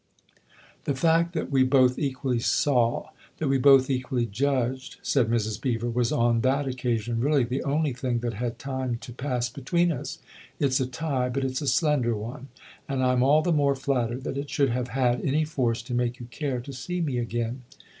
[0.85, 5.61] "The fact that we both equally saw, that we both equally judged," said Mrs.
[5.61, 9.91] Beever, "was on that occasion really the only thing that had time to pass between
[9.91, 10.17] us.
[10.59, 12.47] It's a tie, but it's a slender one,
[12.89, 16.19] and I'm all the more flattered that it should have had any force to make
[16.19, 17.61] you care to see me again."